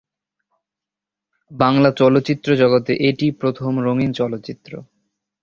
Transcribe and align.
বাংলা 1.51 1.89
চলচ্চিত্র 1.91 2.49
জগতে 2.55 2.93
এটিই 2.99 3.31
প্রথম 3.31 3.71
রঙিন 3.79 4.11
চলচ্চিত্র। 4.13 4.71